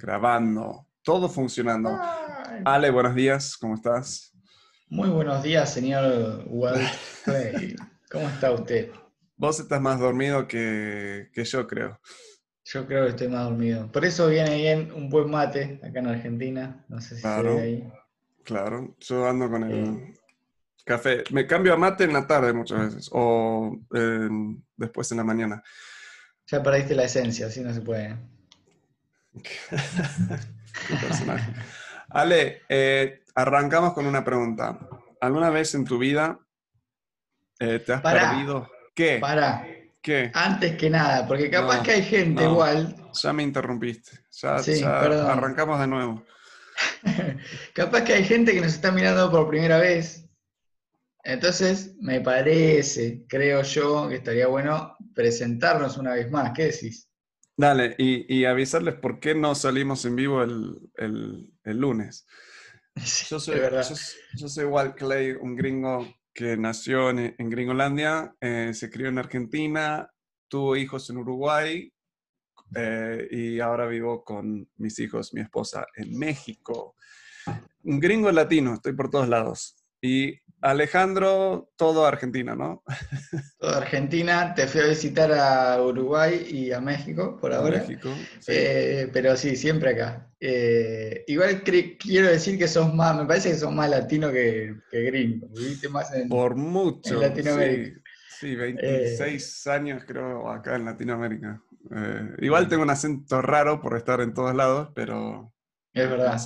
[0.00, 1.98] grabando, todo funcionando.
[2.64, 4.32] Ale, buenos días, ¿cómo estás?
[4.88, 6.80] Muy buenos días, señor Walt
[8.10, 8.90] ¿Cómo está usted?
[9.36, 12.00] Vos estás más dormido que, yo, creo.
[12.64, 13.90] Yo creo que estoy más dormido.
[13.92, 16.84] Por eso viene bien un buen mate acá en Argentina.
[16.88, 17.92] No sé si se ve ahí.
[18.44, 20.14] Claro, yo ando con el eh.
[20.84, 21.24] café.
[21.30, 23.78] Me cambio a mate en la tarde muchas veces o
[24.76, 25.62] después en la mañana.
[26.48, 28.16] Ya perdiste la esencia, así no se puede.
[32.10, 34.78] Ale, eh, arrancamos con una pregunta.
[35.20, 36.38] ¿Alguna vez en tu vida
[37.58, 38.70] eh, te has perdido?
[38.94, 39.18] ¿Qué?
[39.20, 39.66] Para.
[40.02, 40.30] ¿Qué?
[40.32, 42.96] Antes que nada, porque capaz que hay gente igual.
[43.12, 44.18] Ya me interrumpiste.
[44.30, 44.56] Ya,
[45.30, 46.24] arrancamos de nuevo.
[47.74, 50.26] capaz que hay gente que nos está mirando por primera vez.
[51.22, 56.52] Entonces, me parece, creo yo, que estaría bueno presentarnos una vez más.
[56.54, 57.09] ¿Qué decís?
[57.60, 62.26] Dale, y, avisarles por qué no salimos en vivo el, lunes.
[63.28, 63.60] yo, soy,
[64.34, 70.10] yo, soy Walt Clay, un gringo que nació en, Gringolandia, eh, se crió en Argentina,
[70.48, 71.92] tuvo hijos en Uruguay
[72.74, 76.96] eh, y ahora vivo con mis hijos, mi esposa, en México.
[77.82, 79.76] Un gringo latino, estoy por todos lados.
[80.00, 82.82] Y Alejandro, todo Argentina, ¿no?
[83.58, 84.54] Todo Argentina.
[84.54, 87.78] Te fui a visitar a Uruguay y a México por ahora.
[87.78, 88.10] México.
[88.46, 90.30] Eh, pero sí, siempre acá.
[90.38, 95.48] Eh, igual quiero decir que sos más, me parece que sos más latino que, gringo.
[95.48, 98.00] Viviste más en, por mucho, Latinoamérica.
[98.38, 101.62] Sí, 26 eh, años creo acá en Latinoamérica.
[102.40, 105.52] igual tengo un acento raro por estar en todos lados, pero.
[105.92, 106.38] Es verdad.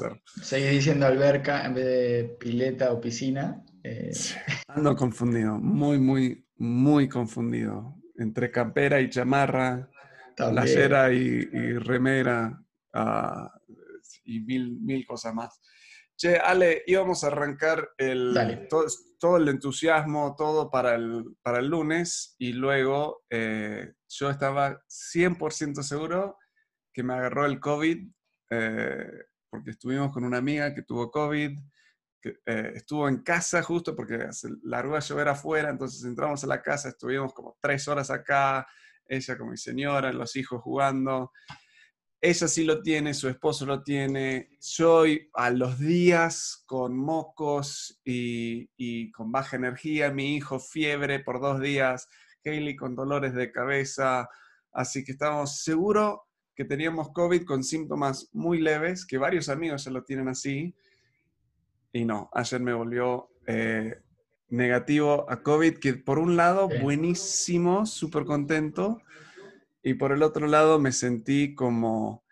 [0.42, 3.62] Seguís diciendo alberca en vez de pileta o piscina.
[3.84, 4.10] Eh,
[4.68, 7.94] ando confundido, muy, muy, muy confundido.
[8.16, 9.90] Entre campera y chamarra,
[10.36, 11.44] playera y,
[11.78, 13.52] remera ah,
[14.24, 15.60] y mil, mil cosas más.
[16.16, 18.68] Che, Ale, íbamos a arrancar el,
[19.18, 25.82] todo, el entusiasmo, todo para el, para el lunes y luego eh, yo estaba 100%
[25.82, 26.38] seguro
[26.92, 28.06] que me agarró el COVID
[28.50, 29.10] eh,
[29.50, 31.58] porque estuvimos con una amiga que tuvo COVID
[32.46, 36.62] eh, estuvo en casa justo porque se largó a llover afuera, entonces entramos a la
[36.62, 38.66] casa, estuvimos como tres horas acá,
[39.06, 41.32] ella con mi señora, los hijos jugando.
[42.20, 44.48] Ella sí lo tiene, su esposo lo tiene.
[44.60, 51.40] Yo a los días con mocos y, y con baja energía, mi hijo fiebre por
[51.40, 52.08] dos días,
[52.44, 54.28] Hailey con dolores de cabeza.
[54.72, 56.20] Así que estábamos seguros
[56.54, 60.74] que teníamos COVID con síntomas muy leves, que varios amigos ya lo tienen así
[61.94, 64.00] y no, ayer me volvió eh,
[64.48, 69.00] negativo a COVID, que por un lado, buenísimo, súper contento,
[69.80, 72.24] y por el otro lado me sentí como...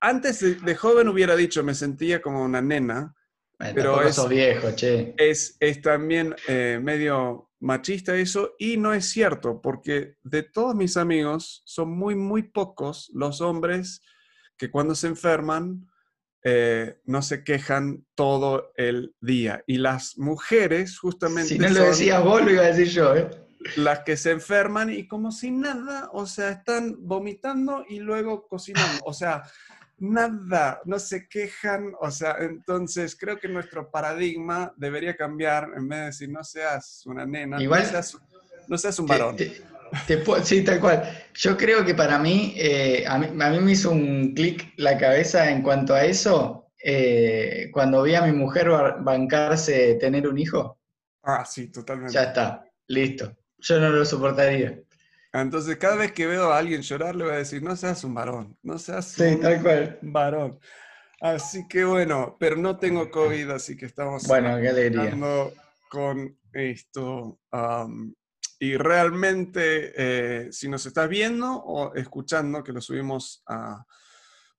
[0.00, 3.14] Antes de, joven hubiera dicho, me sentía como una nena,
[3.58, 5.14] pero es, viejo, che.
[5.16, 10.96] Es, es también eh, medio machista eso, y no es cierto, porque de todos mis
[10.96, 14.02] amigos, son muy, muy pocos los hombres
[14.56, 15.89] que cuando se enferman
[16.42, 19.62] eh, no se quejan todo el día.
[19.66, 21.50] Y las mujeres, justamente.
[21.50, 23.30] Si no lo decías vos, lo iba a decir yo, ¿eh?
[23.76, 29.04] Las que se enferman y como si nada, o sea, están vomitando y luego cocinando.
[29.04, 29.42] O sea,
[29.98, 31.92] nada, no se quejan.
[32.00, 37.02] O sea, entonces creo que nuestro paradigma debería cambiar en vez de decir no seas
[37.04, 37.82] una nena, Igual,
[38.66, 39.36] no, seas, un varón
[40.42, 41.02] sí, tal cual.
[41.34, 45.62] Yo creo que para mí, eh, a, mí me hizo un clic la cabeza en
[45.62, 48.70] cuanto a eso, eh, cuando vi a mi mujer
[49.00, 50.78] bancarse tener un hijo.
[51.22, 52.14] Ah, sí, totalmente.
[52.14, 53.36] Ya está, listo.
[53.58, 54.80] Yo no lo soportaría.
[55.32, 58.14] Entonces, cada vez que veo a alguien llorar, le voy a decir, no seas un
[58.14, 59.98] varón, no seas sí, un tal cual.
[60.02, 60.58] varón.
[61.20, 64.58] Así que bueno, pero no tengo COVID, así que estamos bueno,
[65.90, 67.38] con esto.
[68.62, 73.86] Y realmente, eh, si nos estás viendo o escuchando, que lo subimos a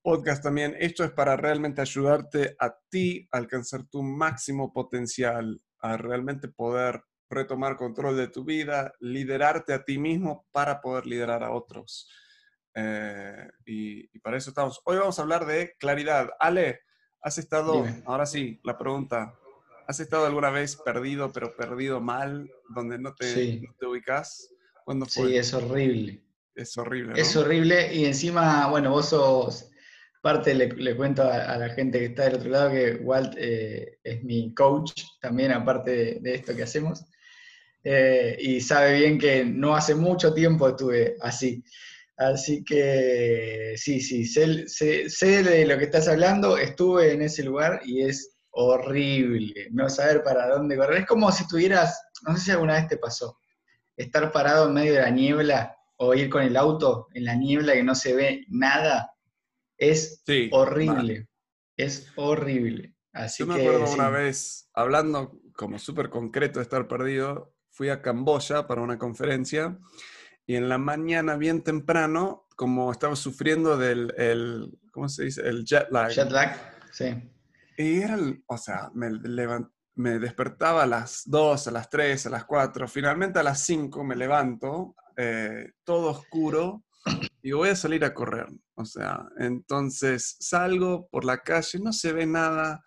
[0.02, 5.98] podcast también, esto es para realmente ayudarte a ti a alcanzar tu máximo potencial, a
[5.98, 11.52] realmente poder retomar control de tu vida, liderarte a ti mismo para poder liderar a
[11.52, 12.10] otros.
[12.74, 14.82] Eh, y, para eso estamos.
[14.86, 16.32] Hoy vamos a hablar de claridad.
[16.40, 16.80] Ale,
[17.22, 19.38] has estado, ahora sí, la pregunta,
[19.92, 24.48] ¿Has estado alguna vez perdido, pero perdido mal, donde no te, ubicas?
[24.86, 25.28] ¿Cuándo fue?
[25.28, 26.24] Sí, es horrible.
[26.56, 27.20] Es horrible.
[27.20, 29.70] Es horrible y encima, bueno, vos sos
[30.22, 34.24] parte, le, cuento a, la gente que está del otro lado que Walt eh, es
[34.24, 37.04] mi coach también, aparte de, esto que hacemos.
[37.84, 41.62] Eh, y sabe bien que no hace mucho tiempo estuve así.
[42.16, 47.82] Así que sí, sí, sé, sé, de lo que estás hablando, estuve en ese lugar
[47.84, 51.02] y es horrible no saber para dónde correr.
[51.02, 53.38] Es como si tuvieras, no sé si alguna vez te pasó,
[53.96, 57.74] estar parado en medio de la niebla o ir con el auto en la niebla
[57.74, 59.12] que no se ve nada.
[59.78, 61.28] Es horrible,
[61.78, 62.96] es horrible.
[63.14, 68.02] Así Yo me acuerdo una vez, hablando como súper concreto de estar perdido, fui a
[68.02, 69.78] Camboya para una conferencia
[70.46, 75.42] y en la mañana, bien temprano, como estaba sufriendo del, el, ¿cómo se dice?
[75.48, 76.10] El jet lag.
[76.12, 76.58] Jet lag,
[76.92, 77.06] sí.
[77.82, 79.10] Y era, o sea, me,
[79.96, 84.04] me despertaba a las 2, a las 3, a las 4, finalmente a las 5
[84.04, 86.84] me levanto, eh, todo oscuro,
[87.42, 88.48] y voy a salir a correr.
[88.76, 92.84] O sea, entonces salgo por la calle, no se ve nada,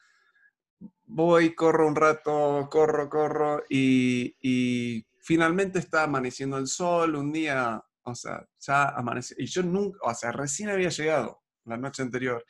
[1.07, 7.83] voy, corro un rato, corro, corro, y, y finalmente está amaneciendo el sol, un día,
[8.05, 12.45] o sea, ya amanece, y yo nunca, o sea, recién había llegado la noche anterior,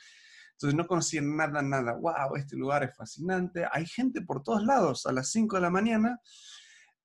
[0.55, 5.07] entonces no conocía nada, nada, wow, este lugar es fascinante, hay gente por todos lados
[5.07, 6.21] a las 5 de la mañana,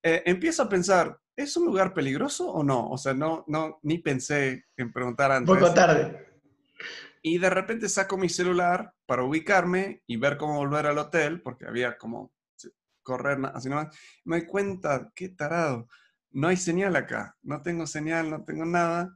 [0.01, 2.89] eh, empiezo a pensar, ¿es un lugar peligroso o no?
[2.89, 5.53] O sea, no, no, ni pensé en preguntar antes.
[5.53, 6.27] Poco tarde.
[7.21, 11.65] Y de repente saco mi celular para ubicarme y ver cómo volver al hotel, porque
[11.65, 12.31] había como
[13.03, 13.95] correr, así nomás.
[14.23, 15.87] Me doy cuenta, qué tarado,
[16.31, 19.13] no hay señal acá, no tengo señal, no tengo nada.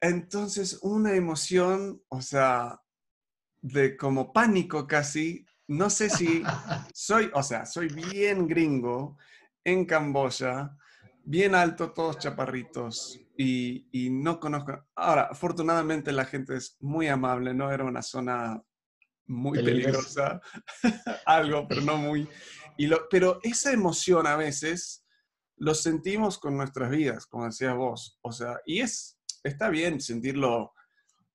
[0.00, 2.78] Entonces, una emoción, o sea,
[3.64, 6.42] de como pánico casi, no sé si
[6.94, 9.16] soy, o sea, soy bien gringo
[9.64, 10.76] en Camboya,
[11.24, 14.84] bien alto, todos chaparritos, y, y, no conozco.
[14.94, 18.62] Ahora, afortunadamente la gente es muy amable, no era una zona
[19.26, 20.40] muy peligrosa,
[21.26, 22.28] algo, pero no muy
[23.10, 25.04] pero esa emoción a veces
[25.56, 28.18] lo sentimos con nuestras vidas, como decías vos.
[28.22, 30.74] O sea, y es, está bien sentirlo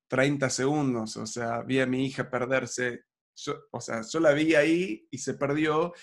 [0.10, 1.16] 30 segundos.
[1.16, 3.04] O sea, vi a mi hija perderse.
[3.72, 5.94] o sea, yo la vi ahí y se perdió.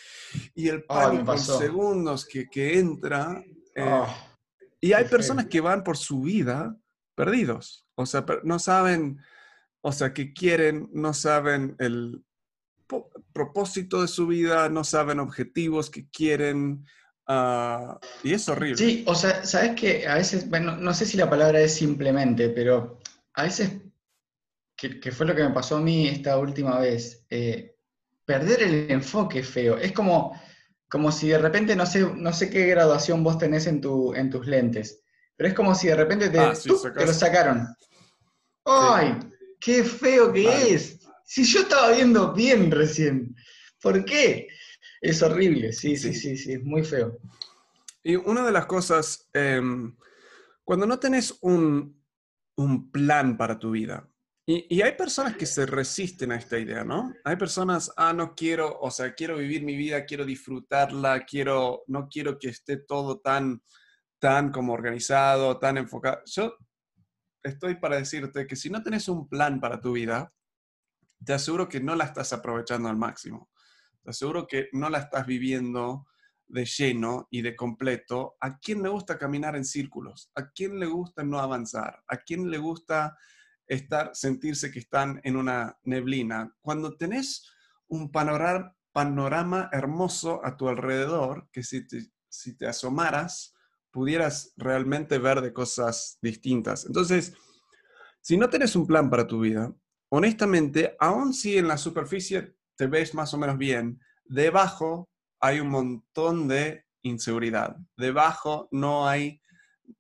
[0.55, 3.43] Y el pánico en segundos que, que entra.
[3.75, 4.39] Eh, ah,
[4.81, 6.75] y hay personas que van por su vida
[7.15, 7.87] perdidos.
[7.95, 9.19] O sea, no saben,
[9.83, 12.23] o sea, que quieren, no saben el,
[13.33, 16.85] propósito de su vida, no saben objetivos que quieren.
[17.27, 18.77] Ah, y es horrible.
[18.77, 22.49] Sí, o sea, sabes que a veces, bueno, no sé si la palabra es simplemente,
[22.51, 23.01] pero
[23.35, 23.73] a veces,
[24.77, 27.77] que, fue lo que me pasó a mí esta última vez, eh,
[28.25, 29.79] perder el enfoque es feo.
[29.79, 30.39] Es como,
[30.89, 34.31] como si de repente, no sé, no sé qué graduación vos tenés en, tu, en
[34.31, 35.03] tus lentes,
[35.37, 36.55] pero es como si de repente te, ah,
[36.95, 37.67] lo sacaron.
[38.65, 39.19] ¡Ay!
[39.61, 40.99] ¡Qué feo que es!
[41.25, 43.35] Si yo estaba viendo bien recién,
[43.81, 44.49] ¿por qué?
[45.01, 47.19] Es horrible, sí, sí, sí, sí, es muy feo.
[48.03, 49.97] Y una de las cosas, em,
[50.65, 51.97] cuando no tenés un,
[52.91, 54.09] plan para tu vida,
[54.49, 57.13] y, hay personas que se resisten a esta idea, ¿no?
[57.25, 62.09] Hay personas, ah, no quiero, o sea, quiero vivir mi vida, quiero disfrutarla, quiero, no
[62.09, 63.61] quiero que esté todo tan,
[64.21, 66.23] tan como organizado, tan enfocado.
[66.27, 66.55] Yo
[67.43, 70.33] estoy para decirte que si no tenés un plan para tu vida,
[71.25, 73.51] te aseguro que no la estás aprovechando al máximo.
[74.05, 76.07] Te aseguro que no la estás viviendo
[76.47, 78.37] de lleno y de completo.
[78.41, 80.31] ¿A quién le gusta caminar en círculos?
[80.37, 82.05] ¿A quién le gusta no avanzar?
[82.07, 83.17] ¿A quién le gusta
[83.67, 86.55] estar, sentirse que están en una neblina?
[86.61, 87.51] Cuando tenés
[87.89, 93.55] un panorama, hermoso a tu alrededor, que si te, si te asomaras,
[93.91, 96.87] pudieras realmente ver de cosas distintas.
[96.87, 97.35] Entonces,
[98.21, 99.73] si no tienes un plan para tu vida,
[100.11, 105.09] honestamente, aun si en la superficie te ves más o menos bien, debajo
[105.41, 107.77] hay un montón de inseguridad.
[107.97, 109.41] Debajo no hay,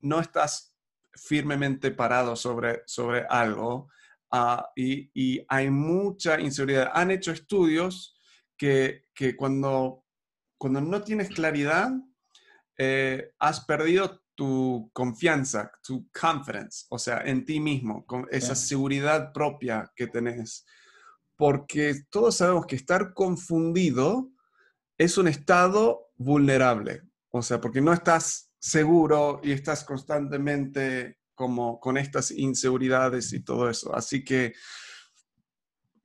[0.00, 0.75] no estás
[1.17, 3.89] firmemente parado sobre, sobre algo
[4.31, 6.91] ah, y, hay mucha inseguridad.
[6.95, 8.17] Han hecho estudios
[8.57, 9.05] que,
[9.37, 10.05] cuando,
[10.59, 11.91] cuando no tienes claridad,
[12.79, 19.33] eh, has perdido tu confianza, tu confidence, o sea, en ti mismo, con esa seguridad
[19.33, 20.67] propia que tenés.
[21.37, 24.31] Porque todos sabemos que estar confundido
[24.99, 31.99] es un estado vulnerable, o sea, porque no estás seguro y estás constantemente como con
[31.99, 33.95] estas inseguridades y todo eso.
[33.95, 34.55] Así que,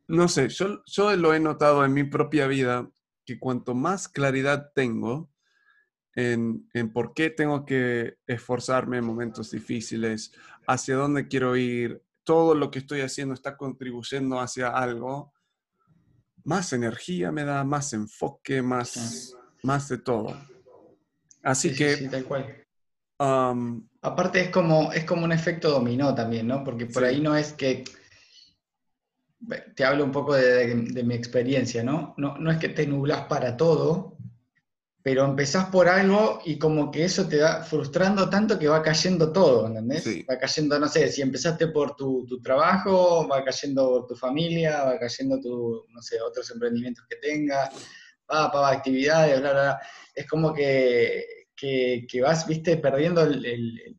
[0.08, 2.90] no sé, yo, yo lo he notado en mi propia vida
[3.26, 5.32] que cuanto más claridad tengo,
[6.16, 10.34] en, por qué tengo que esforzarme en momentos difíciles,
[10.68, 15.34] hacia dónde quiero ir, todo lo que estoy haciendo está contribuyendo hacia algo,
[16.44, 20.36] más energía me da, más enfoque, más, más de todo.
[21.44, 22.10] Así que
[24.04, 26.64] Aparte es como, es como un efecto dominó también, ¿no?
[26.64, 27.84] Porque por ahí no es que,
[29.76, 32.16] te hablo un poco de, mi experiencia, ¿no?
[32.18, 32.38] ¿no?
[32.38, 32.52] ¿no?
[32.52, 34.18] es que te nublas para todo,
[35.04, 39.32] pero empezás por algo y como que eso te va frustrando tanto que va cayendo
[39.32, 40.06] todo, ¿entendés?
[40.30, 45.40] Va cayendo, no sé, si empezaste por tu, trabajo, va cayendo tu familia, va cayendo
[45.40, 47.70] tu, no sé, otros emprendimientos que tengas,
[48.32, 49.82] va, actividades, bla, bla, bla.
[50.16, 51.26] Es como que,
[52.22, 53.98] vas, viste, perdiendo el,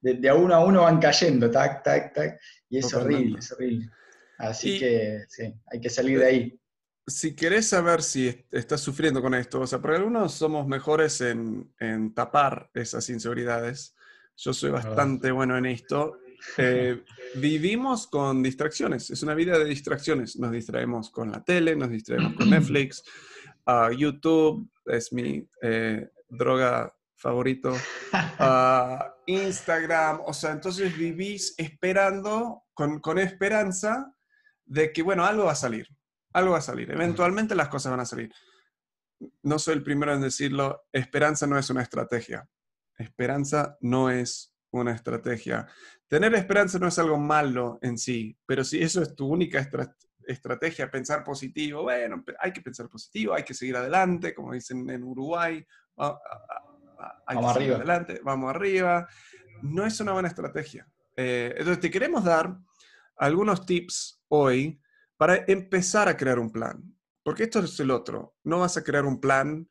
[0.00, 3.90] de, a uno a uno van cayendo, tac, tac, tac, y es horrible, es horrible.
[4.38, 6.60] Así que, sí, hay que salir de ahí
[7.06, 11.72] si querés saber si estás sufriendo con esto, o sea, porque algunos somos mejores en,
[12.14, 13.94] tapar esas inseguridades.
[14.36, 16.18] Yo soy bastante bueno en esto.
[16.58, 17.02] Eh,
[17.36, 20.36] vivimos con distracciones, es una vida de distracciones.
[20.36, 23.02] Nos distraemos con la tele, nos distraemos con Netflix,
[23.66, 33.00] uh, YouTube es mi eh, droga favorito, uh, Instagram, o sea, entonces vivís esperando, con,
[33.00, 34.14] con esperanza
[34.64, 35.88] de que, bueno, algo va a salir
[36.36, 36.90] algo va a salir.
[36.90, 38.30] Eventualmente las cosas van a salir.
[39.42, 42.46] No soy el primero en decirlo, esperanza no es una estrategia.
[42.98, 45.66] Esperanza no es una estrategia.
[46.08, 49.60] Tener esperanza no es algo malo en sí, pero si eso es tu única
[50.26, 55.04] estrategia, pensar positivo, bueno, hay que pensar positivo, hay que seguir adelante, como dicen en
[55.04, 55.64] Uruguay,
[55.96, 57.76] vamos arriba.
[57.76, 59.08] adelante, vamos arriba.
[59.62, 60.86] No es una buena estrategia.
[61.16, 62.56] Eh, entonces, te queremos dar
[63.16, 64.80] algunos tips hoy
[65.16, 66.82] para empezar a crear un plan.
[67.22, 68.36] Porque esto es el otro.
[68.44, 69.68] No vas a crear un plan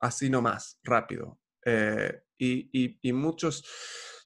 [0.00, 1.38] así nomás, rápido.
[1.64, 3.64] Eh, y, muchos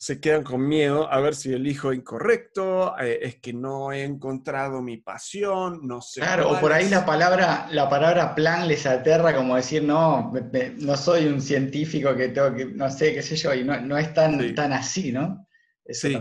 [0.00, 4.81] se quedan con miedo a ver si elijo incorrecto, eh, es que no he encontrado
[4.81, 6.21] mi pasión, no sé.
[6.21, 10.33] Claro, o por ahí la palabra, la palabra plan les aterra como decir, no,
[10.77, 14.15] no soy un científico que tengo que, no sé, qué sé yo, y no, es
[14.15, 15.47] tan, tan así, ¿no?
[15.91, 16.17] sí,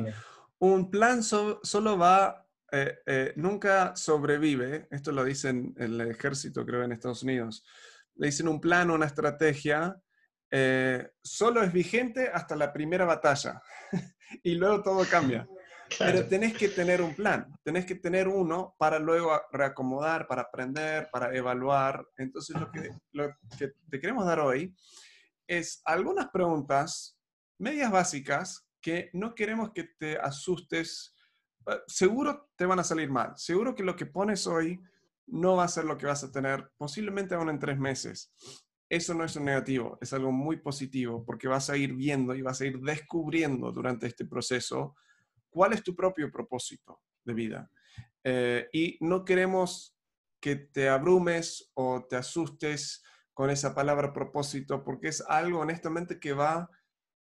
[0.59, 6.91] un plan solo va eh, eh, nunca sobrevive, esto lo dicen el ejército, creo, en
[6.91, 7.63] Estados Unidos,
[8.15, 9.95] le dicen un plan, una estrategia,
[10.51, 13.61] eh, solo es vigente hasta la primera batalla
[14.43, 15.47] y luego todo cambia.
[15.99, 21.09] Pero tenés que tener un plan, tenés que tener uno para luego reacomodar, para aprender,
[21.11, 22.05] para evaluar.
[22.17, 24.75] Entonces, lo que, lo que te queremos dar hoy
[25.47, 27.17] es algunas preguntas
[27.57, 31.15] medias básicas que no queremos que te asustes
[31.67, 33.33] eh, seguro te van a salir mal.
[33.37, 34.79] Seguro que lo que pones hoy
[35.27, 38.33] no va a ser lo que vas a tener posiblemente aún en tres meses.
[38.89, 42.41] Eso no es un negativo, es algo muy positivo porque vas a ir viendo y
[42.41, 44.95] vas a ir descubriendo durante este proceso
[45.49, 47.71] cuál es tu propio propósito de vida.
[48.23, 49.97] Eh, y no queremos
[50.39, 53.03] que te abrumes o te asustes
[53.33, 56.69] con esa palabra propósito porque es algo honestamente que va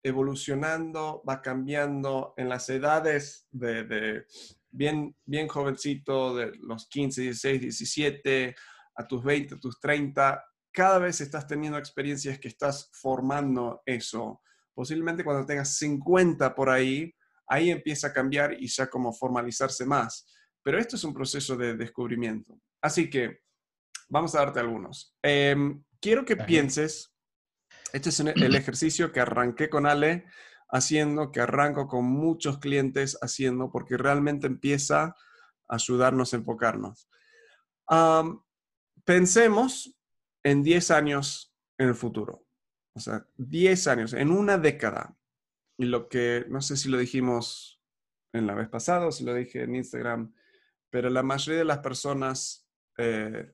[0.02, 4.24] evolucionando, va cambiando en las edades de,
[4.70, 8.54] bien, bien jovencito, de los 15, 16, 17,
[8.94, 10.44] a tus 20, a tus 30,
[10.76, 14.42] cada vez estás teniendo experiencias que estás formando eso.
[14.74, 17.14] Posiblemente cuando tengas 50 por ahí,
[17.48, 20.26] ahí empieza a cambiar y ya como formalizarse más.
[20.62, 22.60] Pero esto es un proceso de descubrimiento.
[22.82, 23.40] Así que
[24.10, 25.16] vamos a darte algunos.
[25.22, 27.16] Em, quiero que pienses
[27.92, 30.26] este es el ejercicio que arranqué con Ale
[30.68, 35.14] haciendo, que arranco con muchos clientes haciendo, porque realmente empieza a
[35.68, 37.08] ayudarnos a enfocarnos.
[39.04, 39.95] pensemos
[40.46, 42.46] en 10 años en el futuro.
[42.94, 45.18] O sea, 10 años, en una década.
[45.76, 47.82] Y lo que, no sé si lo dijimos
[48.32, 50.32] en la vez pasada o si lo dije en Instagram,
[50.88, 53.52] pero la mayoría de las personas eh,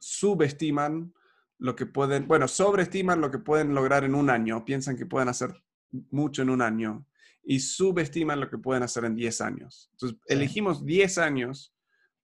[0.00, 1.12] subestiman
[1.58, 5.28] lo que pueden, bueno, sobreestiman lo que pueden lograr en un año, piensan que pueden
[5.28, 5.62] hacer
[6.10, 7.06] mucho en un año
[7.42, 9.90] y subestiman lo que pueden hacer en 10 años.
[9.92, 11.74] Entonces, elegimos 10 años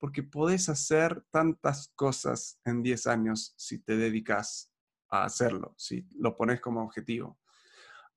[0.04, 4.70] porque podés hacer tantas cosas en 10 años si te dedicas
[5.08, 7.38] a hacerlo, si lo pones como objetivo.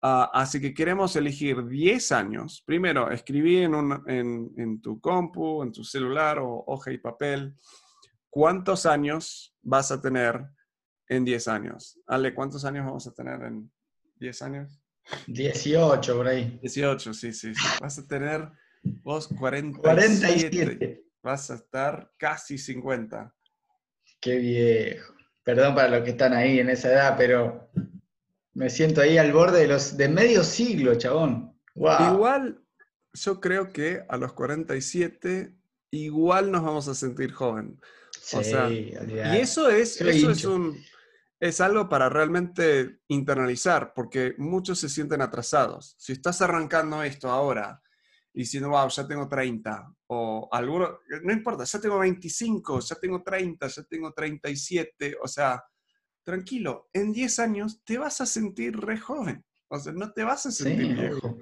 [0.02, 2.62] Ah, así que queremos elegir 10 años.
[2.66, 3.74] Primero, escribí en,
[4.06, 7.56] en, en tu compu, en tu celular o hoja y papel,
[8.30, 10.46] cuántos años vas a tener
[11.08, 11.98] en 10 años.
[12.06, 13.72] Ale, ¿cuántos años vamos a tener en
[14.18, 14.82] 10 años?
[15.28, 16.60] 18 por ahí.
[16.62, 18.52] 18, sí, sí, Vas a tener
[18.84, 19.80] vos 47.
[19.82, 21.07] 47.
[21.28, 23.36] Vas a estar casi 50.
[24.22, 25.14] Qué viejo.
[25.44, 27.70] Perdón para los que están ahí en esa edad, pero
[28.54, 31.54] me siento ahí al borde de los de medio siglo, chabón.
[31.76, 32.62] Igual,
[33.12, 35.54] yo creo que a los 47
[35.92, 37.78] igual nos vamos a sentir joven.
[38.22, 38.96] Sí, o sea, y
[39.38, 40.78] eso es, eso es un
[41.42, 45.94] es algo para realmente internalizar, porque muchos se sienten atrasados.
[45.98, 47.82] Si estás arrancando esto ahora
[48.38, 53.68] diciendo, wow, ya tengo 30, o alguno, no importa, ya tengo 25, ya tengo 30,
[53.68, 55.64] ya tengo 37, o sea,
[56.24, 60.46] tranquilo, en 10 años te vas a sentir re joven, o sea, no te vas
[60.46, 61.40] a sentir viejo.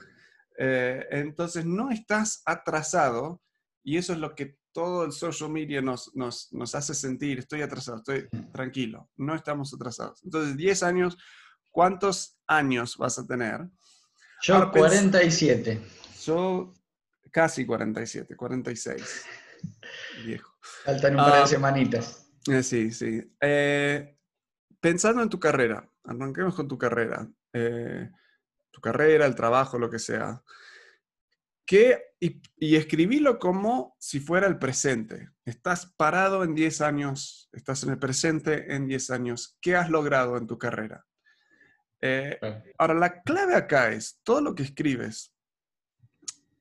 [0.57, 3.41] Eh, entonces, no estás atrasado
[3.83, 7.61] y eso es lo que todo el social media nos, nos, nos hace sentir, estoy
[7.61, 10.23] atrasado, estoy tranquilo, no estamos atrasados.
[10.23, 11.17] Entonces, 10 años,
[11.71, 13.67] ¿cuántos años vas a tener?
[14.43, 15.81] Yo 47.
[16.23, 16.73] Yo
[17.35, 19.25] casi 47, 46.
[20.25, 20.55] Viejo.
[20.85, 22.31] Faltan un par de ah, semanitas.
[22.47, 23.21] Eh, sí, sí.
[23.41, 24.17] Eh,
[24.79, 27.27] pensando en tu carrera, arranquemos con tu carrera.
[27.51, 28.09] Eh,
[28.71, 30.41] tu carrera, el trabajo, lo que sea
[32.19, 35.29] y, y, escribilo como si fuera el presente.
[35.45, 39.57] Estás parado en 10 años, estás en el presente en 10 años.
[39.61, 41.05] ¿Qué has logrado en tu carrera?
[42.01, 42.39] Eh,
[42.77, 45.34] ahora, la clave acá es, todo lo que escribes,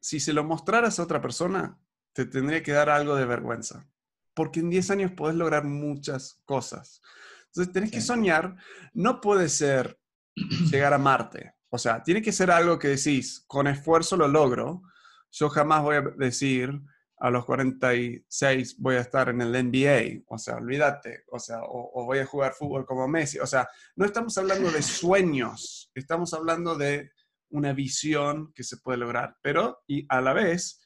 [0.05, 1.79] si se lo mostraras a otra persona,
[2.13, 3.89] te tendría que dar algo de vergüenza.
[4.35, 7.01] Porque en 10 años puedes lograr muchas cosas.
[7.47, 8.55] Entonces, tenés que soñar.
[8.93, 9.99] No puede ser
[10.71, 11.55] llegar a Marte.
[11.71, 14.83] O sea, tiene que ser algo que decís, con esfuerzo lo logro,
[15.31, 16.79] yo jamás voy a decir
[17.17, 22.05] a los 46 voy a estar en el NBA, o sea, olvídate, o sea, o,
[22.05, 26.75] voy a jugar fútbol como Messi, o sea, no estamos hablando de sueños, estamos hablando
[26.75, 27.11] de
[27.55, 30.81] una visión que se puede lograr, pero y a la vez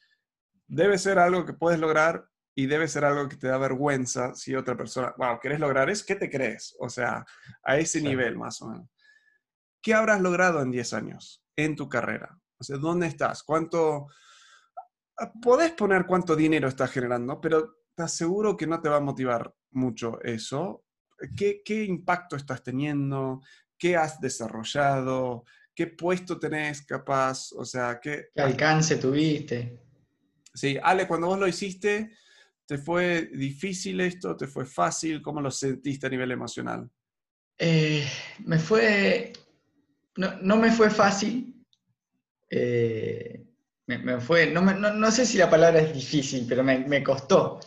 [0.67, 4.55] debe ser algo que puedes lograr y debe ser algo que te da vergüenza si
[4.55, 6.05] otra persona, wow, ¿querés lograr eso?
[6.07, 6.77] ¿Qué te crees?
[6.79, 7.25] O sea,
[7.63, 8.89] a ese nivel más o menos.
[9.81, 12.39] ¿Qué habrás logrado en 10 años en tu carrera?
[12.59, 13.43] O sea, ¿dónde estás?
[13.43, 14.09] ¿Cuánto,
[15.41, 19.55] podés poner cuánto dinero estás generando, pero te aseguro que no te va a motivar
[19.71, 20.85] mucho eso.
[21.37, 23.41] ¿Qué, qué impacto estás teniendo?
[23.79, 25.45] ¿Qué has desarrollado?
[25.79, 27.53] ¿Qué puesto tenés capaz?
[27.53, 29.79] O sea, ¿qué, ¿Qué alcance tuviste?
[30.53, 32.11] Sí, Ale, cuando vos lo hiciste,
[32.67, 34.37] ¿te fue difícil esto?
[34.37, 35.23] ¿Te fue fácil?
[35.23, 36.91] ¿Cómo lo sentiste a nivel emocional?
[37.57, 38.05] Eh,
[38.45, 39.33] me fue,
[40.17, 41.65] no, no, me fue fácil.
[42.51, 43.47] Eh,
[43.87, 47.61] me, fue, no, sé si la palabra es difícil, pero me, costó.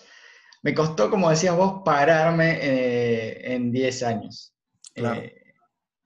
[0.64, 4.54] Me costó, como decías vos, pararme eh, en 10 años.
[4.96, 5.41] Eh,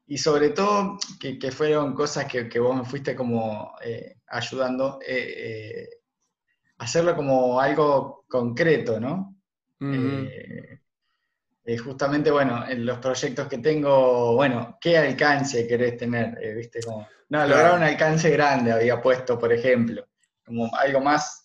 [0.07, 4.99] y sobre todo que, fueron cosas que, vos me fuiste como eh, ayudando,
[6.77, 9.35] hacerlo como algo concreto, ¿no?
[11.83, 16.37] justamente, bueno, en los proyectos que tengo, bueno, ¿qué alcance querés tener?
[16.55, 16.79] ¿Viste?
[16.83, 20.05] Como, no, lograr un alcance grande había puesto, por ejemplo,
[20.45, 21.43] como algo más,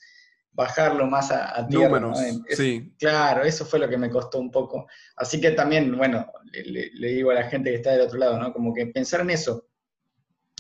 [0.53, 2.01] bajarlo más a, tierra.
[2.01, 2.19] Números,
[2.51, 2.93] sí.
[2.99, 4.87] Claro, eso fue lo que me costó un poco.
[5.17, 8.53] Así que también, bueno, le, digo a la gente que está del otro lado, ¿no?
[8.53, 9.69] Como que pensar en eso,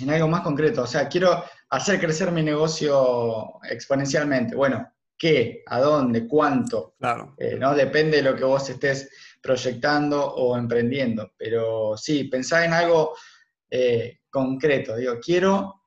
[0.00, 0.82] en algo más concreto.
[0.82, 4.54] O sea, quiero hacer crecer mi negocio exponencialmente.
[4.54, 5.62] Bueno, ¿qué?
[5.66, 6.26] ¿A dónde?
[6.26, 6.94] ¿Cuánto?
[6.98, 7.34] Claro.
[7.38, 7.74] Eh, ¿no?
[7.74, 9.10] Depende de lo que vos estés
[9.42, 11.32] proyectando o emprendiendo.
[11.36, 13.14] Pero sí, pensar en algo
[13.70, 14.96] eh, concreto.
[14.96, 15.82] Digo, quiero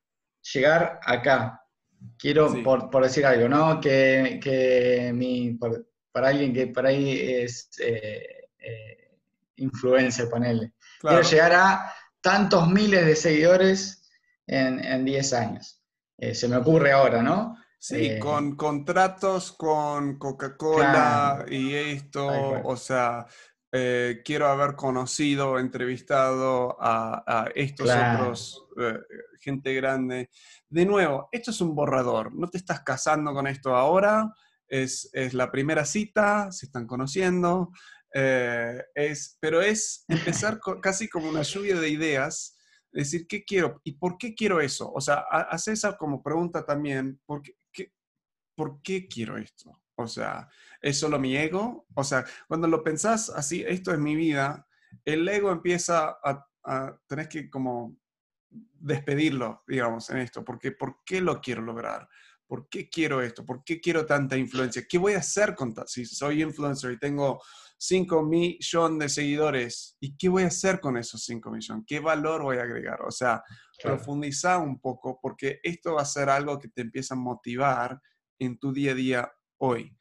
[0.53, 1.62] llegar acá.
[2.17, 3.79] Quiero, por, decir algo, ¿no?
[3.79, 5.57] Que, mi,
[6.11, 9.17] para alguien que por ahí es eh, eh,
[9.57, 10.73] influencer, ponele.
[10.99, 14.09] Quiero llegar a tantos miles de seguidores
[14.47, 15.83] en 10 años.
[16.17, 17.57] Eh, se me ocurre ahora, ¿no?
[17.77, 23.25] Sí, con contratos con Coca-Cola y esto, o sea,
[23.75, 28.99] eh, quiero haber conocido, entrevistado a, estos otros, eh,
[29.39, 30.29] gente grande.
[30.69, 34.31] De nuevo, esto es un borrador, no te estás casando con esto ahora,
[34.67, 37.71] es, la primera cita, se están conociendo,
[38.13, 42.55] eh, es, pero es empezar casi como una lluvia de ideas,
[42.91, 43.81] decir, ¿qué quiero?
[43.83, 44.91] ¿Y por qué quiero eso?
[44.93, 47.41] O sea, hace esa como pregunta también, ¿por
[48.55, 49.82] ¿por qué quiero esto?
[49.95, 50.49] O sea,
[50.81, 51.85] ¿es solo mi ego?
[51.93, 54.67] O sea, cuando lo pensás así, esto es mi vida,
[55.05, 56.47] el ego empieza a,
[57.07, 57.97] tener que como
[58.53, 62.07] despedirlo, digamos, en esto, porque ¿por qué lo quiero lograr?
[62.47, 63.45] ¿Por qué quiero esto?
[63.45, 64.85] ¿Por qué quiero tanta influencia?
[64.87, 67.41] ¿Qué voy a hacer con si soy influencer y tengo
[67.77, 69.97] 5 millones de seguidores?
[69.99, 71.83] ¿Y qué voy a hacer con esos 5 millones?
[71.85, 73.01] ¿Qué valor voy a agregar?
[73.01, 73.43] O sea,
[73.81, 77.99] profundizar un poco porque esto va a ser algo que te empieza a motivar
[78.39, 79.95] en tu día a día hoy.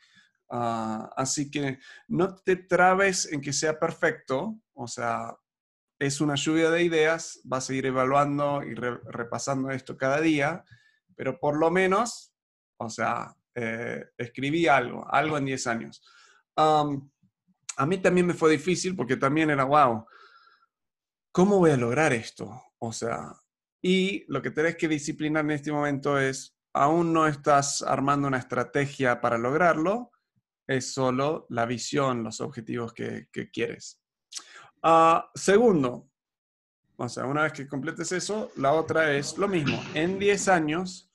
[0.51, 5.35] Ah, así que no te trabes en que sea perfecto, o sea,
[5.99, 10.65] es una lluvia de ideas, vas a ir evaluando y repasando esto cada día,
[11.17, 12.35] pero por lo menos,
[12.77, 16.03] o sea, eh, escribí algo, algo en 10 años.
[16.57, 20.05] a mí también me fue difícil porque también era, wow,
[21.33, 22.63] ¿cómo voy a lograr esto?
[22.79, 23.33] O sea,
[23.81, 28.39] y lo que tenés que disciplinar en este momento es, aún no estás armando una
[28.39, 30.13] estrategia para lograrlo,
[30.67, 34.01] es solo la visión, los objetivos que, quieres.
[34.83, 36.09] Ah, segundo,
[36.97, 39.83] o sea, una vez que completes eso, la otra es lo mismo.
[39.95, 41.11] En 10 años,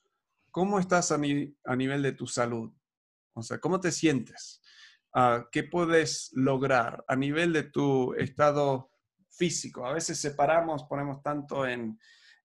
[0.51, 2.71] ¿cómo estás a, nivel de tu salud?
[3.33, 4.61] O sea, ¿cómo te sientes?
[5.13, 8.91] Ah, ¿Qué puedes lograr a nivel de tu estado
[9.29, 9.85] físico?
[9.85, 11.99] A veces separamos, ponemos tanto en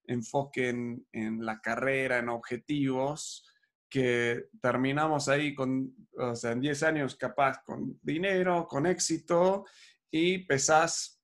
[0.07, 3.45] enfoque en, en la carrera, en objetivos,
[3.93, 9.65] que terminamos ahí con, o sea, en 10 años capaz con dinero, con éxito
[10.09, 11.21] y pesás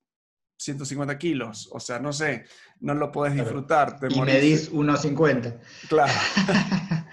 [0.60, 1.68] 150 kilos.
[1.72, 2.44] O sea, no sé,
[2.78, 3.98] no lo puedes disfrutar.
[3.98, 5.58] Te y medís 1,50.
[5.88, 6.12] Claro.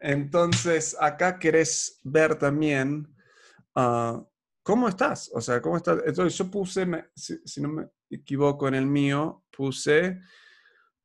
[0.00, 3.08] Entonces, acá querés ver también
[3.76, 4.22] uh,
[4.62, 5.30] cómo estás.
[5.32, 6.00] O sea, cómo estás.
[6.04, 10.20] Entonces, yo puse, si no me equivoco en el mío, puse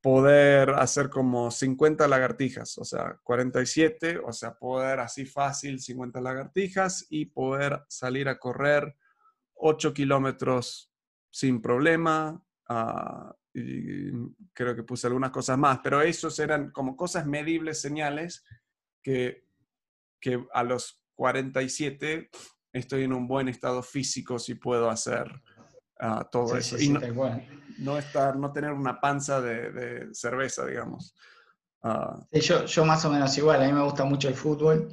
[0.06, 7.08] poder hacer como 50 lagartijas, o sea, 47, o sea, poder así fácil 50 lagartijas
[7.10, 8.96] y poder salir a correr
[9.56, 10.91] 8 kilómetros
[11.32, 12.39] sin problema.
[12.70, 13.36] Ah,
[14.54, 18.46] creo que puse algunas cosas más, pero esos eran como cosas medibles, señales
[19.02, 19.48] que,
[20.22, 22.30] que a los 47
[22.74, 25.41] estoy en un buen estado físico si puedo hacer
[26.31, 26.77] todo eso.
[26.77, 26.89] y
[27.77, 31.15] no, estar, no tener una panza de, cerveza, digamos.
[31.84, 32.19] Ah.
[32.31, 34.89] yo, yo más o menos igual, a mí me gusta mucho el fútbol,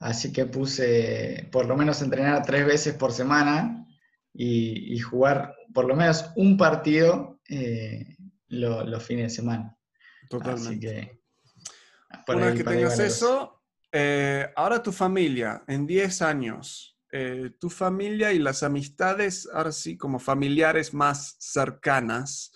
[0.00, 3.86] así que puse por lo menos entrenar tres veces por semana
[4.32, 8.16] y, jugar por lo menos un partido eh,
[8.48, 9.76] los fines de semana.
[10.28, 10.68] Totalmente.
[10.68, 17.50] Así que, Una vez que tengas eso, eh, ahora tu familia, en 10 años, eh,
[17.58, 22.52] tu familia y las amistades, ahora sí, como familiares más cercanas,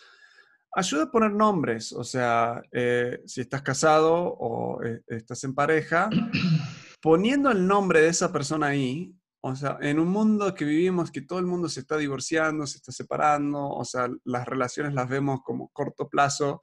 [0.73, 1.93] ayuda a poner nombres.
[1.93, 6.09] O sea, eh, si estás casado o eh, estás en pareja,
[7.03, 11.23] poniendo el nombre de esa persona ahí, o sea, en un mundo que vivimos que
[11.23, 15.41] todo el mundo se está divorciando, se está separando, o sea, las relaciones las vemos
[15.45, 16.63] como corto plazo.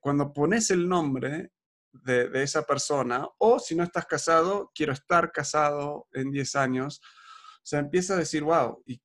[0.00, 1.50] cuando pones el nombre,
[1.92, 7.66] de, esa persona, o si no estás casado, quiero estar casado en 10 años, o
[7.66, 9.00] sea, empieza a decir, wow, y,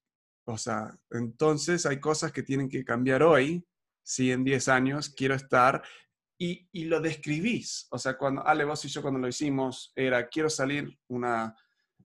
[0.45, 3.65] o sea, entonces hay cosas que tienen que cambiar hoy,
[4.03, 5.83] si en 10 años quiero estar,
[6.37, 10.27] y, y, lo describís, o sea, cuando Ale, vos y yo cuando lo hicimos, era,
[10.27, 11.55] quiero salir una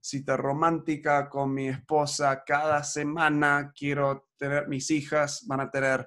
[0.01, 6.07] cita romántica con mi esposa cada semana, quiero tener, mis hijas van a tener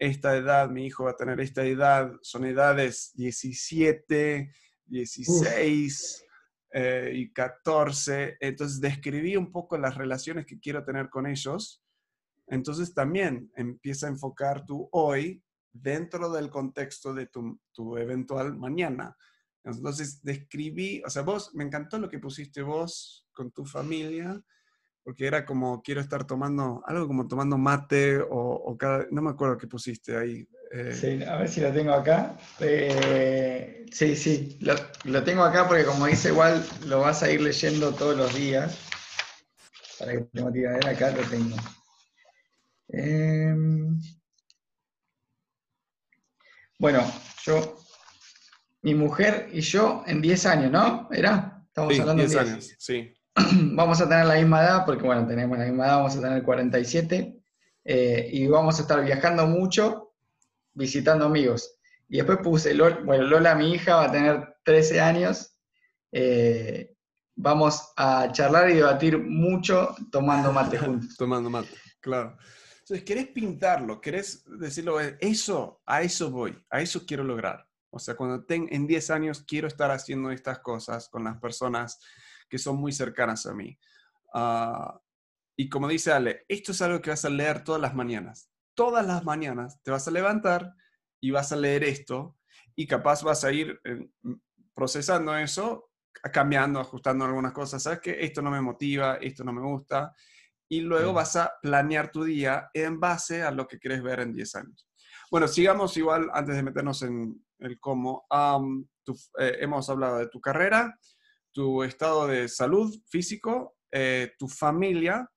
[0.00, 4.50] esta edad, mi hijo va a tener esta edad, son edades 17,
[4.86, 6.24] 16
[6.72, 8.38] eh, y 14.
[8.40, 11.84] Entonces describí un poco las relaciones que quiero tener con ellos.
[12.46, 19.14] Entonces también empieza a enfocar tu hoy dentro del contexto de tu, tu eventual mañana.
[19.64, 24.42] Entonces describí, o sea, vos, me encantó lo que pusiste vos con tu familia
[25.02, 29.56] porque era como quiero estar tomando, algo como tomando mate o, cada, no me acuerdo
[29.56, 30.46] qué pusiste ahí.
[30.72, 30.92] Eh.
[30.94, 32.38] Sí, a ver si lo tengo acá.
[32.60, 37.92] Eh, sí, sí, lo, tengo acá porque como dice igual lo vas a ir leyendo
[37.94, 38.78] todos los días.
[39.98, 41.56] Para que tengo que ver acá lo tengo.
[42.88, 44.00] Em,
[46.78, 47.04] bueno,
[47.44, 47.78] yo,
[48.82, 51.08] mi mujer y yo en 10 años, ¿no?
[51.12, 51.62] ¿Era?
[51.66, 53.14] Estamos hablando de 10 años, sí.
[53.72, 56.42] vamos a tener la misma edad, porque bueno, tenemos la misma edad, vamos a tener
[56.42, 57.40] 47,
[57.84, 60.14] eh, y vamos a estar viajando mucho,
[60.74, 61.76] visitando amigos.
[62.08, 65.56] Y después puse, Lola, bueno, Lola, mi hija, va a tener 13 años,
[66.12, 66.94] eh,
[67.36, 71.16] vamos a charlar y debatir mucho tomando mate juntos.
[71.16, 72.36] tomando mate, claro.
[72.80, 77.64] Entonces, querés pintarlo, querés decirlo, eso, a eso voy, a eso quiero lograr.
[77.90, 82.00] O sea, cuando ten, en 10 años quiero estar haciendo estas cosas con las personas
[82.50, 83.78] que son muy cercanas a mí.
[84.34, 85.00] Ah,
[85.56, 88.50] y como dice Ale, esto es algo que vas a leer todas las mañanas.
[88.74, 90.74] Todas las mañanas te vas a levantar
[91.20, 92.38] y vas a leer esto
[92.74, 93.80] y capaz vas a ir
[94.74, 95.90] procesando eso,
[96.32, 97.82] cambiando, ajustando algunas cosas.
[97.82, 100.14] ¿Sabes que Esto no me motiva, esto no me gusta.
[100.68, 104.32] Y luego vas a planear tu día en base a lo que quieres ver en
[104.32, 104.88] 10 años.
[105.30, 108.26] Bueno, sigamos igual antes de meternos en el cómo.
[109.38, 110.98] Eh, hemos hablado de tu carrera,
[111.52, 115.28] tu estado de salud físico, eh, tu familia.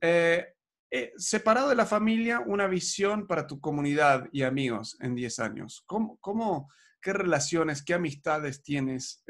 [0.00, 0.46] Eh,
[0.90, 5.82] eh, separado de la familia, una visión para tu comunidad y amigos en 10 años.
[5.86, 6.70] ¿Cómo, cómo,
[7.02, 9.22] qué relaciones, qué amistades tienes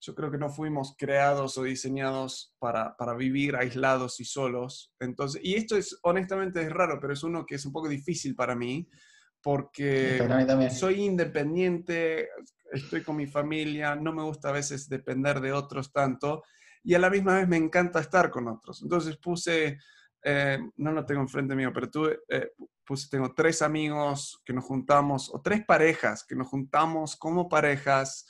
[0.00, 4.92] yo creo que no fuimos creados o diseñados para, para, vivir aislados y solos.
[4.98, 8.34] Entonces, y esto es, honestamente, es raro, pero es uno que es un poco difícil
[8.34, 8.88] para mí,
[9.42, 10.26] porque
[10.70, 12.28] soy independiente,
[12.70, 16.44] estoy con mi familia, no me gusta a veces depender de otros tanto,
[16.82, 18.82] y a la misma vez me encanta estar con otros.
[18.82, 19.78] Entonces puse,
[20.22, 22.52] eh, no lo tengo enfrente mío, pero tuve, eh,
[22.84, 28.26] puse, tengo tres amigos que nos juntamos, o tres parejas que nos juntamos como parejas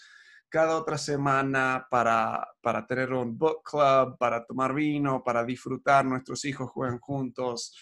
[0.49, 6.45] cada otra semana para, para tener un book club, para tomar vino, para disfrutar, nuestros
[6.45, 7.73] hijos juegan juntos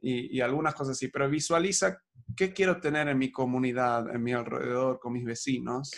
[0.00, 2.02] y, algunas cosas así, pero visualiza
[2.36, 5.90] qué quiero tener en mi comunidad, en mi alrededor, con mis vecinos,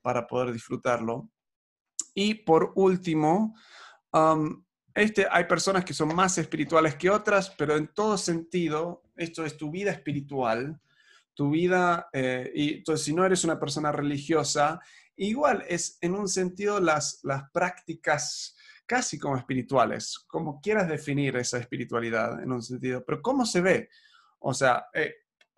[0.00, 1.30] para poder disfrutarlo.
[2.14, 3.54] Y por último,
[4.12, 9.44] um, este, hay personas que son más espirituales que otras, pero en todo sentido, esto
[9.44, 10.80] es tu vida espiritual,
[11.34, 14.80] tu vida, eh, y entonces si no eres una persona religiosa,
[15.16, 18.55] igual es en un sentido las, las prácticas
[18.86, 23.90] casi como espirituales, como quieras definir esa espiritualidad en un sentido, pero ¿cómo se ve?
[24.38, 25.14] O sea, eh,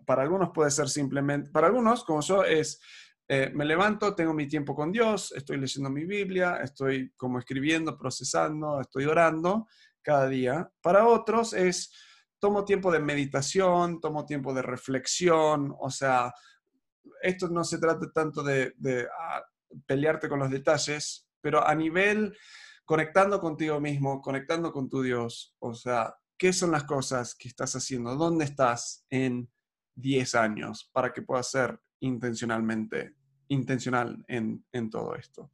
[0.06, 2.80] para algunos puede ser simplemente, para algunos, como yo, es,
[3.28, 7.98] eh, me levanto, tengo mi tiempo con Dios, estoy leyendo mi Biblia, estoy como escribiendo,
[7.98, 9.68] procesando, estoy orando
[10.00, 10.70] cada día.
[10.80, 11.92] Para otros es,
[12.38, 16.32] tomo tiempo de meditación, tomo tiempo de reflexión, o sea,
[17.20, 18.72] esto no se trata tanto de,
[19.20, 19.42] ah,
[19.86, 22.34] pelearte con los detalles, pero a nivel
[22.88, 25.54] conectando contigo mismo, conectando con tu Dios.
[25.58, 28.16] O sea, ¿qué son las cosas que estás haciendo?
[28.16, 29.46] ¿Dónde estás en
[29.94, 33.14] 10 años para que puedas ser intencionalmente,
[33.48, 35.50] intencional en, todo esto?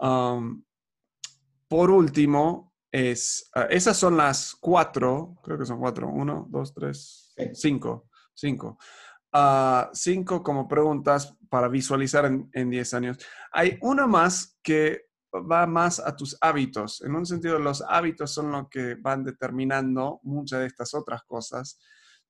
[0.00, 0.64] Um,
[1.68, 7.36] por último, es, ah, esas son las cuatro, creo que son cuatro, uno, dos, tres,
[7.54, 8.78] cinco, cinco.
[9.32, 13.18] Ah, cinco como preguntas para visualizar en 10 años.
[13.52, 15.07] Hay una más que
[15.42, 17.02] va más a tus hábitos.
[17.02, 21.78] En un sentido, los hábitos son lo que van determinando muchas de estas otras cosas.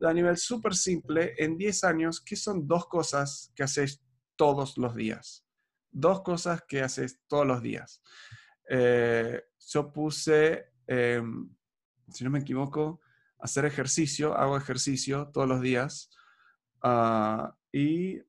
[0.01, 4.03] A nivel súper simple, en 10 años, ¿qué son dos cosas que haces
[4.37, 5.45] todos los días?
[5.91, 8.03] Dos cosas que haces todos los días.
[8.69, 11.49] Eh, yo puse, em,
[12.09, 13.01] si no me equivoco,
[13.39, 16.11] hacer ejercicio, hago ejercicio todos los días.
[16.83, 18.21] Ah, y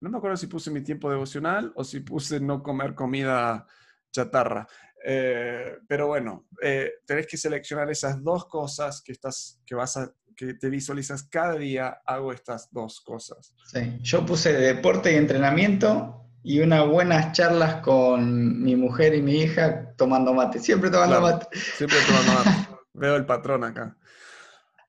[0.00, 3.66] no me acuerdo si puse mi tiempo devocional o si puse no comer comida
[4.16, 4.66] chatarra.
[5.04, 10.12] Eh, pero bueno, eh, tenés que seleccionar esas dos cosas que, estás, que, vas a,
[10.34, 13.54] que te visualizas cada día, hago estas dos cosas.
[13.66, 19.42] Sí, yo puse deporte y entrenamiento y unas buenas charlas con mi mujer y mi
[19.42, 21.46] hija tomando mate, siempre tomando mate.
[21.58, 22.68] Siempre tomando mate.
[22.94, 23.96] Veo el patrón acá.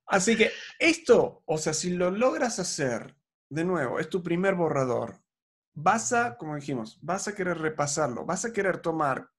[0.07, 3.15] Así que esto, o sea, si lo logras hacer,
[3.49, 5.19] de nuevo, es tu primer borrador,
[5.79, 9.29] vas a, como dijimos, vas a querer repasarlo, vas a querer tomar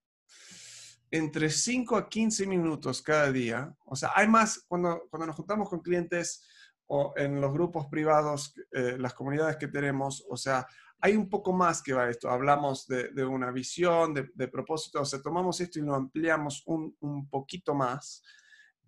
[1.11, 3.75] entre 5 a 15 minutos cada día.
[3.83, 6.47] O sea, hay más, cuando, cuando nos juntamos con clientes
[6.87, 10.65] o en los grupos privados, eh, las comunidades que tenemos, o sea,
[11.01, 12.29] hay un poco más que va esto.
[12.29, 17.27] Hablamos de, una visión, de, propósito, o sea, tomamos esto y lo ampliamos un, un
[17.29, 18.23] poquito más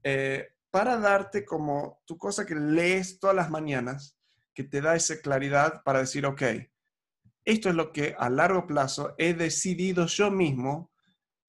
[0.03, 4.17] eh, para darte como tu cosa que lees todas las mañanas,
[4.53, 6.43] que te da esa claridad para decir, ok,
[7.45, 10.91] esto es lo que a largo plazo he decidido yo mismo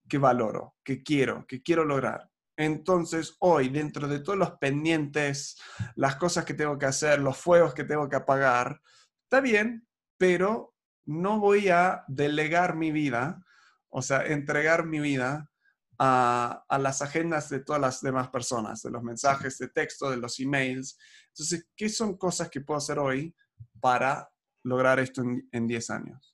[0.07, 2.29] que valoro, que quiero, que quiero lograr.
[2.55, 5.57] Entonces, hoy, dentro de todos los pendientes,
[5.95, 8.79] las cosas que tengo que hacer, los fuegos que tengo que apagar,
[9.23, 10.75] está bien, pero
[11.05, 13.43] no voy a delegar mi vida,
[13.89, 15.49] o sea, entregar mi vida
[15.97, 20.39] a, las agendas de todas las demás personas, de los mensajes de texto, de los
[20.39, 20.97] emails.
[21.29, 23.35] Entonces, ¿qué son cosas que puedo hacer hoy
[23.79, 24.29] para
[24.63, 26.33] lograr esto en 10 años.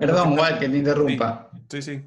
[0.00, 1.50] Perdón, Walt, que te interrumpa.
[1.68, 2.02] Sí, sí,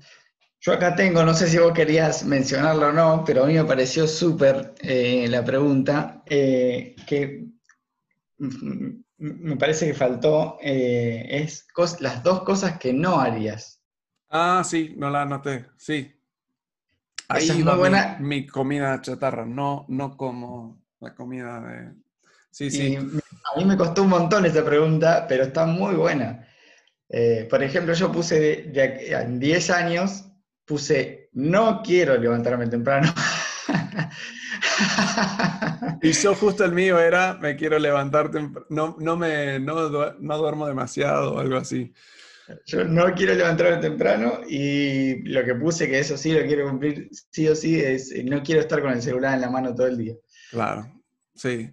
[0.61, 3.65] Yo acá tengo, no sé si vos querías mencionarlo o no, pero a mí me
[3.65, 7.45] pareció súper eh, la pregunta, eh, que
[8.39, 11.67] me parece que faltó, eh, es
[11.99, 13.79] las dos cosas que no harías.
[14.29, 16.11] Ah, sí, no la anoté, sí.
[17.29, 18.17] Ahí va buena.
[18.19, 21.93] Mi, comida chatarra, no, no como la comida de...
[22.53, 22.95] Sí, sí.
[22.95, 26.47] A mí me costó un montón esa pregunta, pero está muy buena.
[27.09, 30.25] Eh, por ejemplo, yo puse en 10 años,
[30.63, 33.11] puse no quiero levantarme temprano.
[36.03, 39.89] y yo justo el mío era me quiero levantar temprano, no, no, me, no,
[40.19, 41.91] no duermo demasiado o algo así.
[42.67, 47.09] Yo no quiero levantarme temprano y lo que puse, que eso sí lo quiero cumplir
[47.31, 49.97] sí o sí, es no quiero estar con el celular en la mano todo el
[49.97, 50.13] día.
[50.51, 50.85] Claro,
[51.35, 51.71] Sí.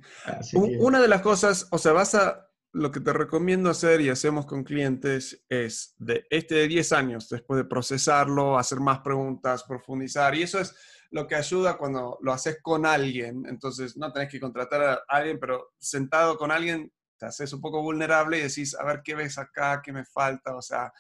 [0.55, 4.47] Una de las cosas, o sea, vas a, lo que te recomiendo hacer y hacemos
[4.47, 10.35] con clientes es de este de 10 años, después de procesarlo, hacer más preguntas, profundizar.
[10.35, 10.75] Y eso es
[11.11, 13.45] lo que ayuda cuando lo haces con alguien.
[13.49, 17.83] Entonces, no tenés que contratar a alguien, pero sentado con alguien, te haces un poco
[17.83, 19.83] vulnerable y decís, a ver, ¿qué ves acá?
[19.85, 20.55] ¿Qué me falta?
[20.55, 20.93] O sea,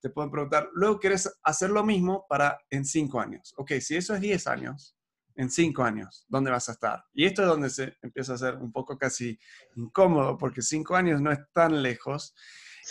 [0.00, 0.70] te pueden preguntar.
[0.72, 3.54] Luego quieres hacer lo mismo para en 5 años.
[3.58, 4.96] Ok, si eso es 10 años,
[5.34, 7.04] en cinco años, ¿dónde vas a estar?
[7.12, 9.38] Y esto es donde se empieza a ser un poco casi
[9.76, 12.34] incómodo, porque cinco años no es tan lejos.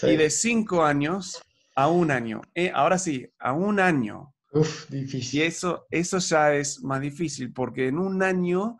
[0.03, 1.41] Y de cinco años
[1.75, 2.41] a un año.
[2.55, 4.33] Eh, ahora sí, a un año.
[4.53, 5.39] Uf, difícil.
[5.39, 8.77] Y eso, eso ya es más difícil, porque en un año,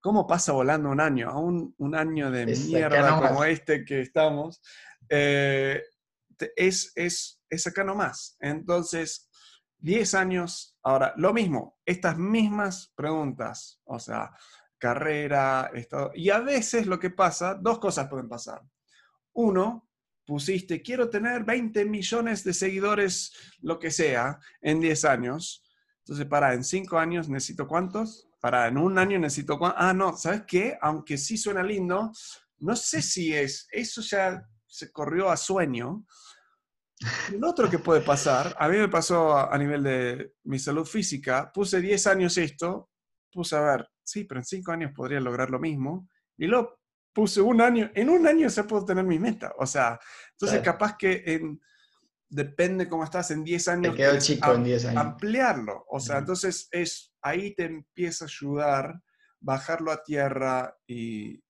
[0.00, 1.28] ¿cómo pasa volando un año?
[1.30, 4.60] A un, un año de mierda como este que estamos,
[5.08, 5.82] eh,
[6.56, 8.36] es, es, es acá nomás.
[8.40, 9.25] Entonces,
[9.86, 14.32] 10 años, ahora, lo mismo, estas mismas preguntas, o sea,
[14.78, 18.62] carrera, estado, y a veces lo que pasa, dos cosas pueden pasar.
[19.32, 19.88] Uno,
[20.24, 25.62] pusiste, quiero tener 20 millones de seguidores, lo que sea, en 10 años.
[25.98, 28.28] Entonces, para, en 5 años necesito cuántos?
[28.40, 29.80] Para, en un año necesito cuántos?
[29.80, 30.76] Ah, no, ¿sabes qué?
[30.80, 32.10] Aunque sí suena lindo,
[32.58, 36.04] no sé si es, eso ya se corrió a sueño,
[37.38, 41.50] lo otro que puede pasar, a mí me pasó a, nivel de mi salud física,
[41.52, 42.90] puse 10 años esto,
[43.30, 46.78] puse a ver, sí, pero en 5 años podría lograr lo mismo, y luego
[47.12, 49.98] puse un año, en un año se puedo tener mi meta, o sea,
[50.32, 51.60] entonces capaz que en,
[52.28, 53.94] depende cómo estás en 10 años.
[53.94, 55.00] Te quedó chico en 10 años.
[55.00, 59.00] Ampliarlo, o sea, entonces es, ahí te empieza a ayudar
[59.40, 61.40] bajarlo a tierra y,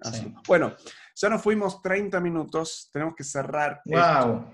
[0.00, 0.32] así.
[0.46, 0.74] Bueno,
[1.14, 3.82] ya nos fuimos 30 minutos, tenemos que cerrar.
[3.84, 4.50] Wow.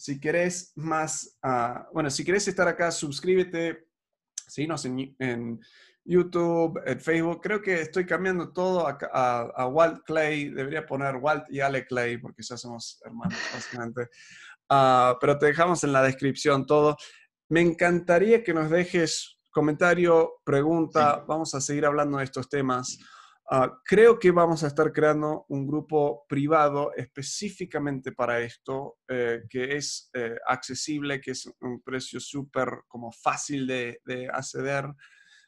[0.00, 3.86] Si querés más, ah, bueno, si querés estar acá, suscríbete,
[4.48, 5.60] síguenos en, en
[6.02, 7.42] YouTube, en Facebook.
[7.42, 10.48] Creo que estoy cambiando todo a, Walt Clay.
[10.48, 14.08] Debería poner Walt y Ale Clay porque ya somos hermanos, básicamente.
[14.70, 16.96] Ah, pero te dejamos en la descripción todo.
[17.50, 21.24] Me encantaría que nos dejes comentario, pregunta.
[21.28, 22.98] Vamos a seguir hablando de estos temas.
[23.52, 29.76] Ah, creo que vamos a estar creando un grupo privado específicamente para esto, eh, que
[29.76, 34.00] es eh, accesible, que es un precio súper como fácil de,
[34.32, 34.84] acceder,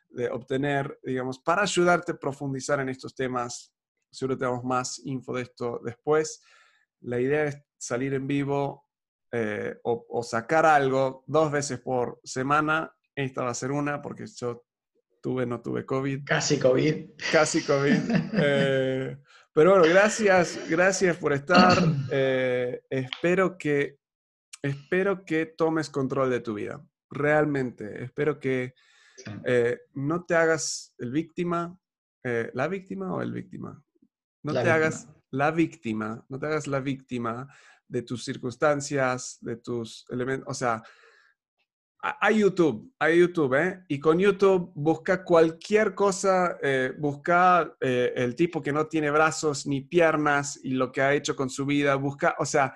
[0.09, 3.73] de obtener, digamos, para ayudarte a profundizar en estos temas.
[4.11, 6.43] Seguro tenemos más info de esto después.
[7.03, 8.85] La idea es salir en vivo
[9.31, 12.93] eh, o, o sacar algo dos veces por semana.
[13.15, 14.65] Esta va a ser una porque yo
[15.23, 16.25] tuve, no tuve COVID.
[16.25, 17.11] Casi COVID.
[17.31, 18.01] Casi COVID.
[18.35, 19.17] Eh,
[19.55, 21.79] pero bueno, gracias, gracias por estar.
[22.11, 23.99] Eh, espero, que,
[24.61, 26.85] espero que tomes control de tu vida.
[27.11, 28.75] Realmente, espero que
[29.45, 31.79] eh, no te hagas el víctima,
[32.25, 33.83] la víctima o el víctima.
[34.43, 37.49] No te hagas la víctima, no te hagas la víctima
[37.87, 40.49] de tus circunstancias, de tus elementos.
[40.49, 40.83] O sea,
[42.03, 43.85] hay YouTube, hay YouTube, ¿eh?
[43.87, 49.69] Y con YouTube busca cualquier cosa, eh, busca eh, el tipo que no tiene brazos
[49.69, 52.75] ni piernas y lo que ha hecho con su vida, busca, o sea,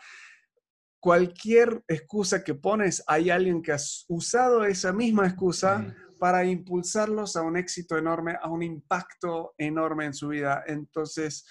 [1.01, 7.43] cualquier excusa que pones, hay alguien que ha usado esa misma excusa para impulsarlos a
[7.43, 10.63] un éxito enorme, a un impacto enorme en su vida.
[10.69, 11.45] Entonces,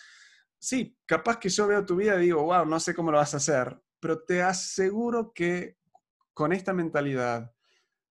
[0.57, 3.33] sí, capaz que yo veo tu vida y digo, wow, no sé cómo lo vas
[3.33, 5.77] a hacer, pero te aseguro que
[6.33, 7.54] con esta mentalidad,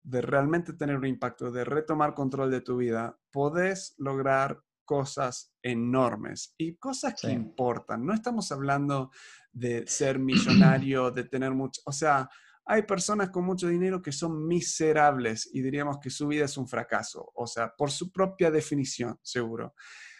[0.04, 6.54] de realmente tener un impacto, de retomar control de tu vida, podés lograr cosas enormes
[6.58, 8.06] y cosas que importan.
[8.06, 9.12] No estamos hablando
[9.52, 12.30] de ser millonario, de tener mucho, o sea,
[12.66, 16.68] hay personas con mucho dinero que son miserables y diríamos que su vida es un
[16.68, 19.74] fracaso, o sea, por su propia definición, seguro.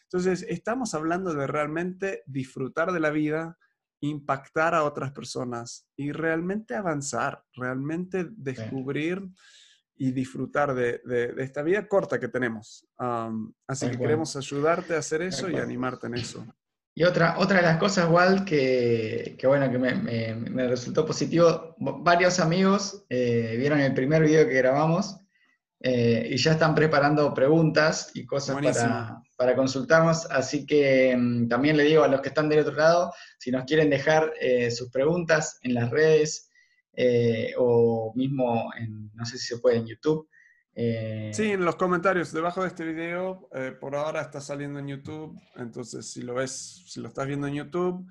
[0.04, 3.58] Entonces, estamos hablando de realmente disfrutar de la vida,
[4.02, 9.22] impactar a otras personas y realmente avanzar, realmente descubrir
[10.04, 11.02] y disfrutar de,
[11.38, 12.86] esta vida corta que tenemos.
[13.66, 16.46] así que queremos ayudarte a hacer eso y animarte en eso.
[16.94, 22.42] Y otra, otra de las cosas, Walt, que, que bueno, que me, resultó positivo, varios
[22.42, 25.16] amigos eh, vieron el primer video que grabamos
[25.80, 31.78] eh, y ya están preparando preguntas y cosas para, para, consultarnos, así que mm, también
[31.78, 34.90] le digo a los que están del otro lado, si nos quieren dejar eh, sus
[34.92, 36.50] preguntas en las redes,
[36.96, 40.30] eh, o mismo en, no sé si se puede en YouTube.
[40.76, 44.88] Eh, sí, en los comentarios debajo de este video, eh, por ahora está saliendo en
[44.88, 48.08] YouTube, entonces si lo ves, si lo estás viendo en YouTube,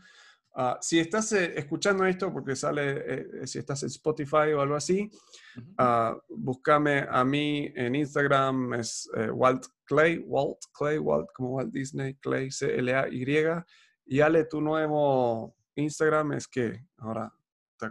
[0.55, 5.11] ah, si estás escuchando esto, porque sale, si estás en Spotify o algo así,
[5.57, 12.15] uh, búscame a mí en Instagram, es Walt Clay, Walt Clay, Walt como Walt Disney,
[12.15, 13.25] Clay, C-L-A-Y,
[14.07, 16.85] Y Ale, tu nuevo Instagram es qué?
[16.99, 17.33] Ahora,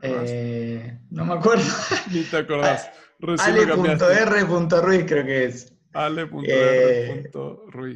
[0.02, 1.64] Eh, no me acuerdo.
[2.12, 2.90] Ni te acordás.
[3.40, 5.74] Ale.r.ruiz creo que es.
[5.94, 6.56] Ale.r.ruiz.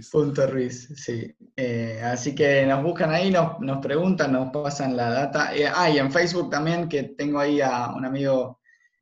[0.09, 1.33] punto Ruiz, sí.
[1.55, 5.55] Eh, así que nos buscan ahí, nos, nos preguntan, nos pasan la data.
[5.55, 8.59] Eh, ah, y en Facebook también, que tengo ahí a un amigo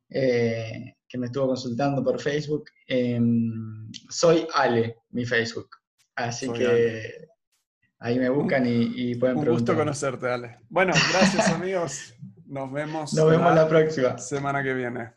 [0.09, 2.65] eh, que me estuvo consultando por Facebook.
[2.87, 5.69] Em, soy Ale, mi Facebook.
[6.15, 7.29] Así que
[7.97, 10.59] ahí me buscan y, pueden un gusto conocerte, Ale.
[10.69, 12.13] Bueno, gracias amigos.
[12.53, 13.13] Nos vemos.
[13.15, 14.15] Nos vemos la próxima.
[14.19, 15.11] Semana que viene.